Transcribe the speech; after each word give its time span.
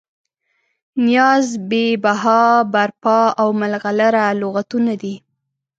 نیاز، 1.05 1.47
بې 1.69 1.85
بها، 2.03 2.41
برپا 2.73 3.19
او 3.41 3.47
ملغلره 3.61 4.23
لغتونه 4.41 4.93
دي. 5.01 5.15